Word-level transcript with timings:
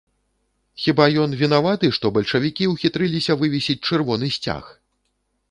Хіба 0.85 1.05
ён 1.23 1.35
вінаваты, 1.41 1.89
што 1.99 2.05
бальшавікі 2.15 2.71
ўхітрыліся 2.73 3.37
вывесіць 3.45 3.79
чырвоны 3.87 4.33
сцяг? 4.39 4.75